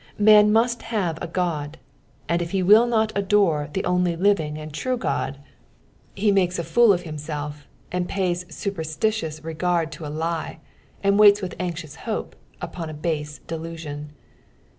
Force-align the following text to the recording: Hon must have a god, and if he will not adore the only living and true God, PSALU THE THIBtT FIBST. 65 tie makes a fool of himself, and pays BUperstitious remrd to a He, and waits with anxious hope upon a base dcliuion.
Hon 0.17 0.51
must 0.51 0.81
have 0.81 1.19
a 1.21 1.27
god, 1.27 1.77
and 2.27 2.41
if 2.41 2.49
he 2.49 2.63
will 2.63 2.87
not 2.87 3.11
adore 3.15 3.69
the 3.73 3.85
only 3.85 4.15
living 4.15 4.57
and 4.57 4.73
true 4.73 4.97
God, 4.97 5.33
PSALU 5.35 5.35
THE 5.35 5.41
THIBtT 5.43 6.15
FIBST. 6.15 6.15
65 6.15 6.25
tie 6.31 6.41
makes 6.41 6.59
a 6.59 6.63
fool 6.63 6.93
of 6.93 7.01
himself, 7.03 7.67
and 7.91 8.09
pays 8.09 8.43
BUperstitious 8.45 9.41
remrd 9.41 9.91
to 9.91 10.05
a 10.05 10.47
He, 10.53 10.57
and 11.03 11.19
waits 11.19 11.43
with 11.43 11.53
anxious 11.59 11.97
hope 11.97 12.35
upon 12.59 12.89
a 12.89 12.95
base 12.95 13.41
dcliuion. 13.47 14.07